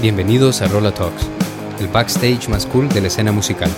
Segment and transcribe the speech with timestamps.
[0.00, 1.26] Bienvenidos a Rolla Talks,
[1.78, 3.70] el backstage más cool de la escena musical.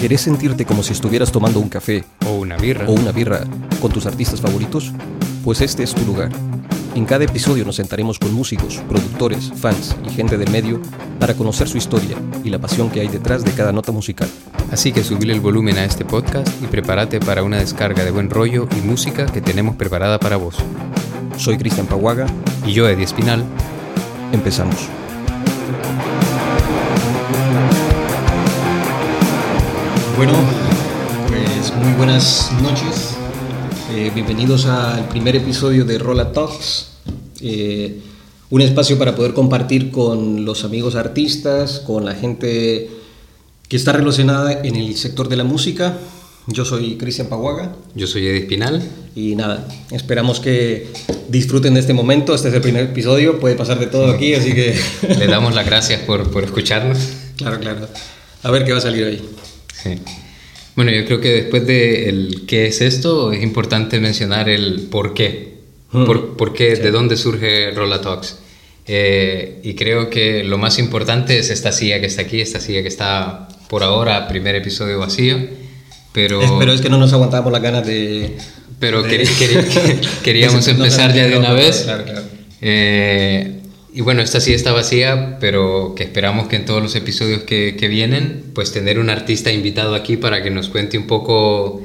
[0.00, 2.86] ¿Querés sentirte como si estuvieras tomando un café O una birra.
[2.86, 3.40] o una birra
[3.80, 4.92] con tus artistas favoritos?
[5.42, 6.30] Pues este es tu lugar.
[6.94, 10.80] En cada episodio nos sentaremos con músicos, productores, fans y gente del medio
[11.18, 14.28] para conocer su historia y la pasión que hay detrás de cada nota musical.
[14.70, 18.30] Así que subile el volumen a este podcast y prepárate para una descarga de buen
[18.30, 20.56] rollo y música que tenemos preparada para vos.
[21.36, 22.26] Soy Cristian Paguaga,
[22.66, 23.44] Y yo, Eddie Espinal,
[24.36, 24.76] empezamos.
[30.16, 30.32] Bueno,
[31.28, 33.16] pues muy buenas noches.
[33.94, 36.88] Eh, bienvenidos al primer episodio de Rolla Talks.
[37.40, 38.00] Eh,
[38.50, 42.90] un espacio para poder compartir con los amigos artistas, con la gente
[43.68, 45.96] que está relacionada en el sector de la música.
[46.48, 48.82] Yo soy Cristian Paguaga yo soy Eddie Espinal.
[49.16, 50.86] y nada, esperamos que
[51.28, 52.34] disfruten de este momento.
[52.34, 54.78] Este es el primer episodio, puede pasar de todo aquí, así que...
[55.18, 56.98] Le damos las gracias por, por escucharnos.
[57.36, 57.88] claro, claro.
[58.42, 59.20] A ver qué va a salir ahí.
[59.82, 59.98] Sí.
[60.76, 65.14] Bueno, yo creo que después de el qué es esto, es importante mencionar el por
[65.14, 65.56] qué.
[65.90, 66.04] Mm.
[66.04, 68.38] Por, por qué, de dónde surge Rolla Talks.
[68.86, 72.82] Eh, y creo que lo más importante es esta silla que está aquí, esta silla
[72.82, 75.38] que está por ahora, primer episodio vacío.
[76.16, 78.32] Pero, Es- pero es que no nos aguantábamos las ganas de...
[78.80, 81.82] pero de- queri- queri- queríamos empezar ya de una vez.
[81.82, 82.22] Claro, claro.
[82.62, 83.52] Eh,
[83.94, 87.76] y bueno, esta sí está vacía, pero que esperamos que en todos los episodios que,
[87.78, 91.82] que vienen, pues tener un artista invitado aquí para que nos cuente un poco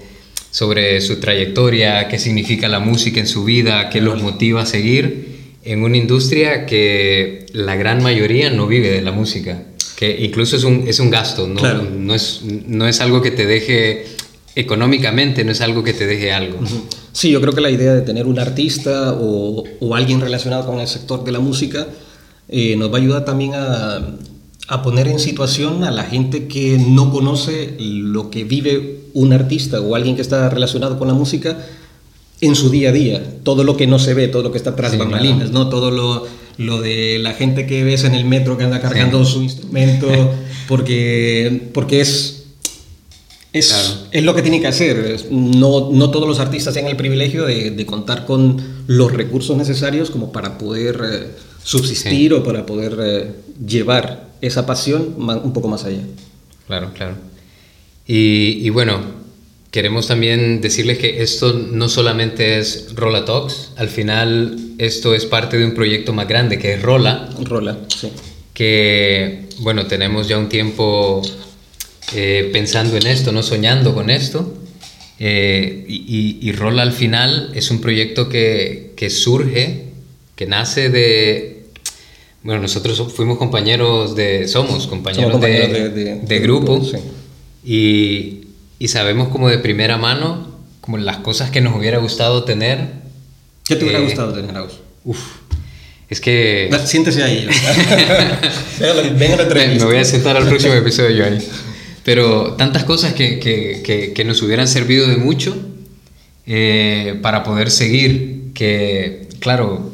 [0.50, 5.28] sobre su trayectoria, qué significa la música en su vida, qué los motiva a seguir
[5.64, 9.64] en una industria que la gran mayoría no vive de la música,
[9.96, 11.56] que incluso es un, es un gasto, ¿no?
[11.60, 11.84] Claro.
[11.98, 14.06] No, es, no es algo que te deje
[14.56, 16.60] económicamente, no es algo que te deje algo.
[17.12, 20.80] Sí, yo creo que la idea de tener un artista o, o alguien relacionado con
[20.80, 21.88] el sector de la música
[22.50, 24.18] eh, nos va a ayudar también a,
[24.68, 29.82] a poner en situación a la gente que no conoce lo que vive un artista
[29.82, 31.58] o alguien que está relacionado con la música
[32.42, 33.24] en su día a día.
[33.44, 35.70] Todo lo que no se ve, todo lo que está tras Sí, bambalinas, ¿no?
[35.70, 39.42] Todo lo, lo de la gente que ves en el metro que anda cargando su
[39.44, 40.08] instrumento
[40.68, 42.41] porque, porque es...
[43.54, 44.08] Es, Claro.
[44.12, 45.26] es lo que tiene que hacer.
[45.30, 48.58] No, no todos los artistas tienen el privilegio de, de contar con
[48.88, 51.28] los recursos necesarios como para poder eh,
[51.64, 53.32] subsistir o para poder eh,
[53.66, 56.02] llevar esa pasión un poco más allá.
[56.68, 57.16] Claro, claro.
[58.08, 59.00] Y, y bueno,
[59.70, 65.58] queremos también decirles que esto no solamente es Rola Talks, al final esto es parte
[65.58, 68.10] de un proyecto más grande que es Rola, Rola, sí.
[68.54, 71.22] que bueno, tenemos ya un tiempo
[72.16, 74.58] eh, pensando en esto, no soñando con esto.
[75.20, 79.86] Eh, y, y- y Rola al final es un proyecto que, que surge,
[80.36, 81.64] que nace de...
[82.44, 84.48] Bueno, nosotros fuimos compañeros de...
[84.48, 86.80] Somos compañeros, Somos compañeros de, de- de- de grupo.
[86.80, 86.98] grupo, sí.
[87.64, 88.48] Y,
[88.80, 90.50] y sabemos como de primera mano
[90.82, 92.80] como las cosas que nos hubiera gustado tener.
[93.68, 94.74] ¿Qué te hubiera Eh, gustado tener, Agus?
[95.06, 95.20] Uf,
[96.10, 96.68] es que...
[96.72, 97.48] Da- Siéntese ahí.
[98.80, 99.86] venga, la- entrevista.
[99.86, 101.38] me voy a sentar al próximo episodio ahí.
[102.04, 105.56] Pero tantas cosas que, que, que, que nos hubieran servido de mucho
[106.48, 109.92] eh, para poder seguir, que claro,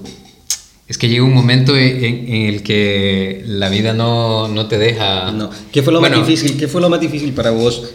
[0.88, 4.78] es que llega un momento en, en- en el que la vida no, no te
[4.78, 5.32] deja...
[5.34, 5.50] No.
[5.72, 6.58] ¿Qué fue lo Bueno, más difícil?
[6.58, 7.92] ¿Qué fue lo más difícil para vos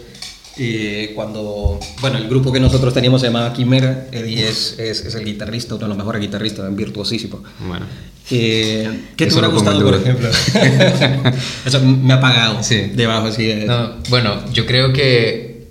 [0.57, 5.15] eh, cuando, bueno, el grupo que nosotros teníamos se llamaba Quimera, Eddie es, es, es
[5.15, 7.43] el guitarrista, uno de los mejores guitarristas, virtuosísimo.
[7.67, 7.85] Bueno,
[8.31, 8.87] Eh,
[9.17, 10.29] ¿Qué te hubiera gustado, por ejemplo?
[11.65, 12.91] Eso me ha apagado Sí.
[12.93, 13.49] debajo, así.
[13.49, 13.65] eh.
[13.67, 15.67] No, bueno, yo creo que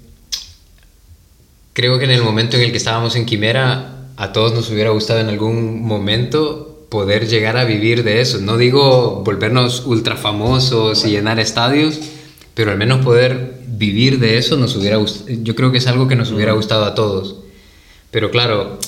[1.73, 4.91] creo que en el momento en el que estábamos en Quimera a todos nos hubiera
[4.91, 8.39] gustado en algún momento poder llegar a vivir de eso.
[8.39, 11.99] No digo volvernos ultra famosos y llenar estadios,
[12.55, 14.99] pero al menos poder vivir de eso nos hubiera.
[15.43, 17.37] Yo creo que es algo que nos hubiera gustado a todos.
[18.11, 18.79] Pero claro,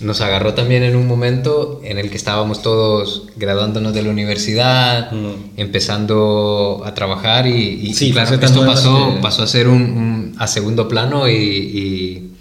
[0.00, 5.12] nos agarró también en un momento en el que estábamos todos graduándonos de la universidad,
[5.12, 5.58] Mm.
[5.58, 9.82] empezando a trabajar y, y- Sí, y claro, esto pasó, que- pasó a ser un,
[9.82, 12.32] un- a segundo plano y, y-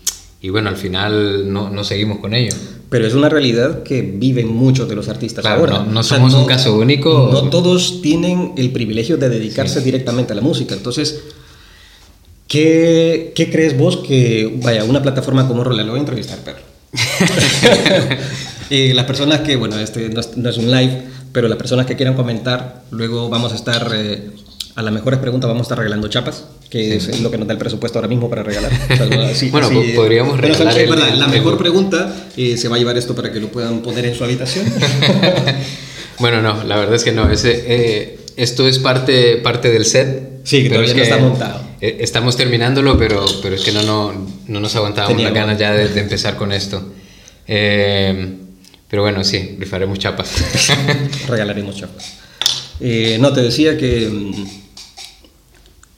[0.41, 2.53] y bueno, al final no, no seguimos con ello.
[2.89, 5.74] Pero es una realidad que viven muchos de los artistas Claro, ahora.
[5.86, 7.30] no- no O sea, somos un caso único.
[7.31, 10.74] No todos tienen el privilegio de dedicarse directamente a la música.
[10.74, 11.19] Entonces,
[12.47, 16.57] ¿qué, qué crees vos que, vaya, una plataforma como Rola, lo voy a entrevistar, pero...
[18.71, 21.01] Y las personas que, bueno, este no es, no es un live,
[21.31, 24.30] pero las personas que quieran comentar, luego vamos a estar, eh,
[24.79, 27.53] a las mejores preguntas vamos a estar regalando chapas, que es lo que nos da
[27.53, 28.71] el presupuesto ahora mismo para regalar.
[28.71, 32.55] O sea, así- Bueno, podríamos pero, regalar sí, el- verdad, la el- mejor pregunta eh,
[32.57, 34.65] se va a llevar esto para que lo puedan poner en su habitación.
[36.19, 37.29] Bueno, no, la verdad es que no.
[37.31, 40.41] Ese, eh, esto es parte, parte del set.
[40.43, 41.61] Sí, que pero todavía es no está montado.
[41.79, 45.71] eh, Estamos terminándolo, pero, pero es que no, no, no nos aguantábamos las ganas ya
[45.71, 46.91] de, de empezar con esto.
[47.47, 48.33] Eh,
[48.89, 50.29] pero bueno, sí, rifaremos chapas.
[51.29, 52.13] regalaremos chapas.
[52.81, 54.33] Eh, no, te decía que mm,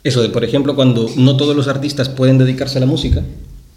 [0.03, 3.23] eso de, por ejemplo, cuando no todos los artistas pueden dedicarse a la música,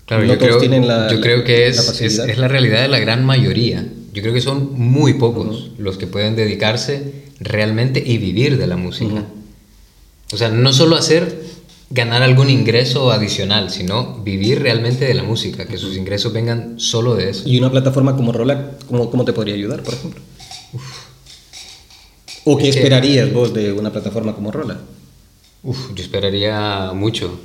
[0.06, 2.38] Claro, no yo, todos creo, tienen la, yo la- creo que la es, es, es
[2.38, 3.86] la realidad de la gran mayoría.
[4.12, 8.76] Yo creo que son muy pocos los que pueden dedicarse realmente y vivir de la
[8.76, 9.24] música.
[10.32, 11.42] O sea, no solo hacer
[11.90, 17.14] ganar algún ingreso adicional, sino vivir realmente de la música, que sus ingresos vengan solo
[17.14, 17.42] de eso.
[17.48, 20.20] Y una plataforma como Rola, ¿cómo, cómo te podría ayudar, por ejemplo?
[22.44, 24.80] ¿O qué Es que- esperarías vos de una plataforma como Rola?
[25.64, 27.40] Uf, yo esperaría mucho,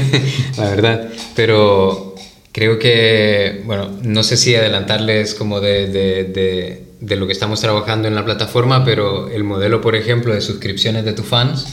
[0.56, 1.08] la verdad.
[1.36, 2.14] Pero
[2.50, 7.60] creo que, bueno, no sé si adelantarles como de, de, de, de lo que estamos
[7.60, 11.66] trabajando en la plataforma, pero el modelo, por ejemplo, de suscripciones de tus fans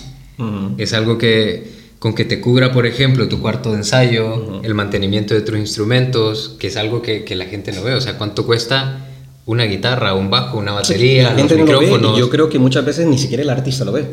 [0.78, 5.34] es algo que con que te cubra, por ejemplo, tu cuarto de ensayo, el mantenimiento
[5.34, 7.94] de tus instrumentos, que es algo que, que la gente no ve.
[7.94, 9.08] O sea, ¿cuánto cuesta
[9.46, 12.18] una guitarra, un bajo, una batería, la gente los no lo ve micrófonos?
[12.18, 14.06] y yo creo que muchas veces ni siquiera el artista lo ve.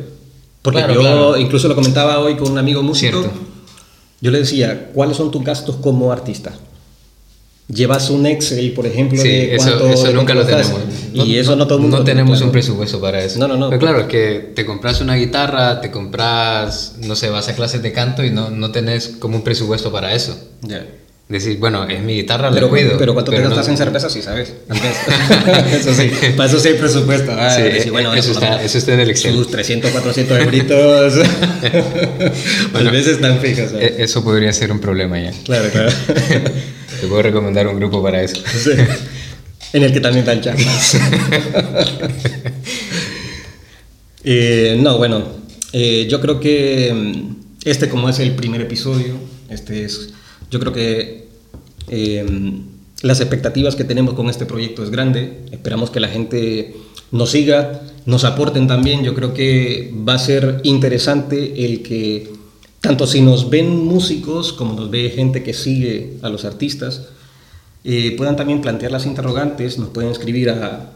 [0.62, 1.37] Porque Claro, yo claro.
[1.38, 3.20] incluso lo comentaba hoy con un amigo músico.
[3.20, 3.38] Cierto.
[4.20, 6.53] Yo le decía, ¿cuáles son tus gastos como artista?
[7.69, 10.79] Llevas un Excel, por ejemplo, Sí, de eso, cuánto eso de nunca lo tenemos.
[11.14, 12.47] Y eso no todo el mundo No tenemos claro.
[12.47, 13.38] un presupuesto para eso.
[13.38, 13.69] No, no, no.
[13.70, 17.82] Pero claro, es que te compras una guitarra, te compras, no sé, vas a clases
[17.82, 20.37] de canto y no, no tenés como un presupuesto para eso.
[20.62, 20.87] Ya.
[21.32, 22.99] Decir, bueno, es mi guitarra, Pero, la cuido.
[22.99, 24.11] pero ¿cuánto te no- gastas en cerveza?
[24.11, 24.52] Sí, sabes.
[25.73, 27.32] Eso sí, para eso sí hay presupuesto.
[27.37, 29.32] Ah, Sí, decir, eso está- eso está en el Excel.
[29.34, 31.14] Sus 300, 400 euritos.
[32.73, 33.70] Tal vez están fijas.
[33.70, 33.93] ¿sabes?
[33.99, 35.32] E- Eso podría ser un problema ya.
[35.44, 35.90] Claro, claro.
[37.00, 38.37] Te puedo recomendar un grupo para eso.
[38.37, 38.73] Sí.
[39.73, 40.99] En el que también dan charlas.
[44.25, 45.25] Eh, no, bueno,
[45.73, 49.14] eh, yo creo que mm, este como es el primer episodio,
[49.49, 50.11] este es,
[50.52, 51.28] yo creo que
[51.88, 52.26] eh,
[53.00, 55.46] las expectativas que tenemos con este proyecto es grande.
[55.50, 56.76] Esperamos que la gente
[57.10, 59.02] nos siga, nos aporten también.
[59.02, 62.31] Yo creo que va a ser interesante el que
[62.82, 67.08] tanto si nos ven músicos como nos ve gente que sigue a los artistas,
[67.84, 70.93] eh, puedan también plantear las interrogantes, nos pueden escribir a,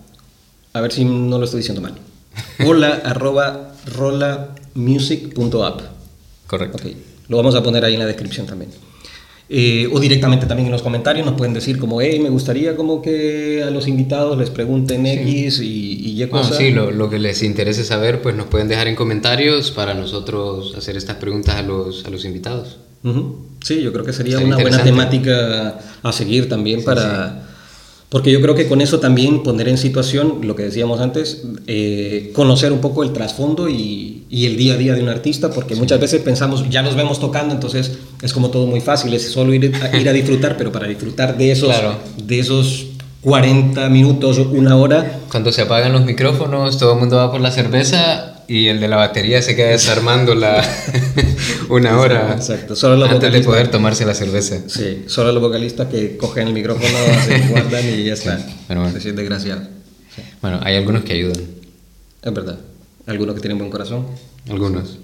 [0.73, 1.94] a ver si no lo estoy diciendo mal,
[2.67, 3.73] hola arroba.
[6.47, 6.76] Correcto.
[6.76, 6.93] Ok,
[7.29, 8.70] lo vamos a poner ahí en la descripción también.
[9.48, 13.00] Eh, o directamente también en los comentarios nos pueden decir como, hey, me gustaría como
[13.00, 16.58] que a los invitados les pregunten X y, y Y Bueno, cosas.
[16.58, 20.75] sí, lo, lo que les interese saber, pues nos pueden dejar en comentarios para nosotros
[20.76, 22.78] hacer estas preguntas a los, a los invitados.
[23.04, 23.37] Ujú.
[23.64, 27.45] Sí, yo creo que sería Sería una buena temática a seguir también para...
[28.08, 32.31] Porque yo creo que con eso también poner en situación, lo que decíamos antes, eh,
[32.35, 35.75] conocer un poco el trasfondo y, y el día a día de un artista, porque
[35.75, 39.53] muchas veces pensamos, ya los vemos tocando, entonces es como todo muy fácil, es solo
[39.55, 41.97] ir a, ir a disfrutar, pero para disfrutar de esos, Claro.
[42.17, 42.87] de esos
[43.23, 47.50] 40 minutos, una hora, Cuando se apagan los micrófonos, todo el mundo va por la
[47.50, 50.62] cerveza y el de la batería se queda desarmando la
[51.69, 54.60] una hora Exacto, solo los antes de poder tomarse la cerveza.
[54.69, 56.88] sí, solo los vocalistas que cogen el micrófono,
[57.26, 58.38] se guardan y ya está.
[58.69, 59.00] pero bueno.
[59.00, 59.62] Se desgraciado.
[60.15, 60.22] Sí.
[60.41, 61.41] Bueno, hay algunos que ayudan,
[62.22, 62.58] Es verdad.
[63.06, 64.06] Algunos que tienen buen corazón.
[64.48, 64.98] algunos.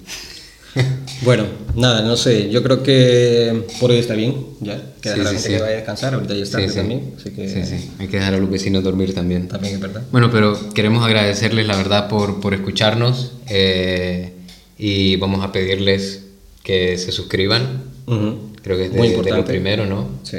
[1.25, 1.45] Bueno,
[1.77, 2.51] nada, no sé.
[2.51, 4.35] Yo creo que por hoy está bien.
[4.61, 4.81] Ya.
[5.01, 5.49] Queda Sí, la gente sí.
[5.51, 6.15] que vaya a descansar.
[6.15, 7.15] Ahorita ya está Sí, también.
[7.19, 9.49] Así que Sí, sí, hay que dejar a los vecinos dormir también.
[9.49, 10.03] también es verdad.
[10.11, 14.33] Bueno, pero queremos agradecerles la verdad por, por escucharnos eh,
[14.79, 16.25] y vamos a pedirles
[16.63, 17.85] que se suscriban.
[18.07, 18.53] Ujú.
[18.63, 19.51] Creo que es de, Muy de lo importante.
[19.53, 20.09] primero, ¿no?
[20.25, 20.39] Sí.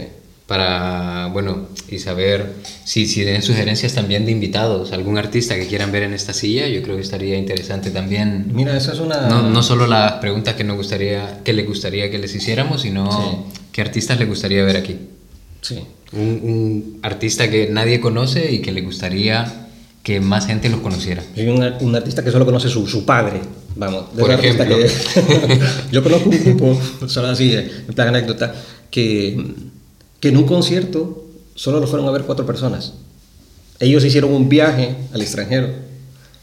[0.58, 2.54] Para, bueno, y saber
[2.86, 6.68] si, si tienen sugerencias también de invitados, algún artista que quieran ver en esta silla,
[6.68, 8.52] yo creo que estaría interesante también.
[8.54, 9.22] Mira, esa es una.
[9.28, 13.10] No, no solo las preguntas que nos gustaría, que les gustaría que les hiciéramos, sino
[13.12, 13.56] Sí.
[13.72, 14.98] qué artistas les gustaría ver aquí.
[15.62, 15.80] Sí.
[16.12, 19.68] Un, un artista que nadie conoce y que le gustaría
[20.04, 21.24] que más gente los conociera.
[21.36, 23.40] Hay un, un artista que solo conoce su, su padre.
[23.76, 24.16] Vamos.
[24.16, 24.66] de Por ejemplo.
[24.68, 24.88] que-
[25.92, 28.54] Yo conozco un grupo, solo así, eh, en plan anécdota,
[28.92, 29.36] que,
[30.24, 32.94] que en un concierto solo lo fueron a ver cuatro personas.
[33.82, 35.68] Ellos hicieron un viaje al extranjero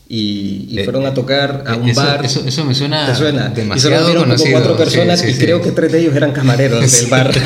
[0.07, 2.23] y, y Eh, fueron a tocar a un eso, bar.
[2.23, 3.49] Eso, eso me suena, ¿Te suena?
[3.49, 4.51] demasiado y solo conocido.
[4.53, 5.39] como cuatro Sí, personas sí, y sí.
[5.39, 7.33] creo que tres de ellos eran camareros del bar.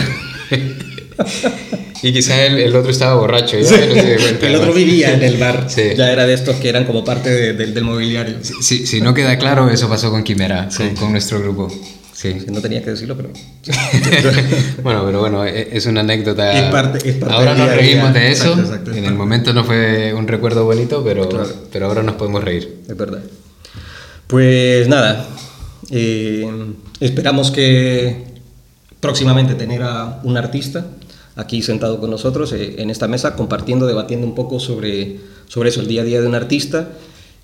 [2.02, 4.46] Y quizás el, el otro estaba borracho, ya no se cuenta.
[4.46, 5.66] el otro vivía en el bar.
[5.68, 5.82] Sí.
[5.96, 8.34] Ya era de estos que eran como parte de- del- del mobiliario.
[8.60, 11.72] Si, si no queda claro, eso pasó con Quimera, con, con nuestro grupo.
[12.32, 12.46] Sí.
[12.50, 13.30] No tenía que decirlo, pero...
[14.82, 16.52] bueno, pero bueno, e- es una anécdota.
[16.52, 18.44] Es parte- es parte ahora nos reímos de eso.
[18.50, 21.48] Exacto, exacto, es en el momento no fue un recuerdo bonito, pero, Claro.
[21.72, 22.80] pero ahora nos podemos reír.
[22.88, 23.22] Es verdad.
[24.26, 25.26] Pues nada,
[25.90, 26.46] eh,
[27.00, 28.24] esperamos que
[29.00, 30.86] próximamente tener a un artista
[31.36, 35.80] aquí sentado con nosotros eh, en esta mesa, compartiendo, debatiendo un poco sobre, sobre eso,
[35.80, 36.88] el día a día de un artista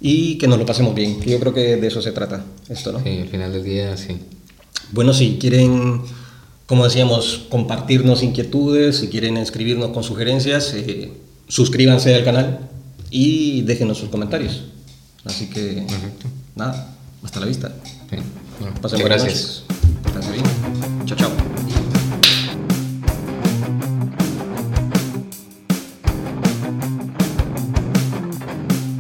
[0.01, 1.21] y que nos lo pasemos bien.
[1.21, 3.03] Yo creo que de eso se trata esto, ¿no?
[3.03, 4.17] Sí, al final del día, sí.
[4.93, 6.03] Bueno, si quieren,
[6.67, 11.13] como decíamos, compartirnos inquietudes, si quieren escribirnos con sugerencias, eh,
[11.49, 12.69] suscríbanse al canal
[13.11, 14.65] y déjenos sus comentarios.
[15.25, 15.87] Así que,
[16.57, 17.73] nada, hasta la vista.
[18.11, 18.17] sí.
[18.61, 19.65] Bueno, Pasen muchas buenas gracias.
[20.15, 21.07] noches.
[21.07, 21.60] Chao, chao.